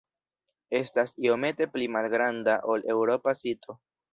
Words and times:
Estas 0.79 1.13
iomete 1.27 1.67
pli 1.75 1.91
malgranda 1.99 2.59
ol 2.77 2.89
eŭropa 2.95 3.39
sito. 3.45 3.79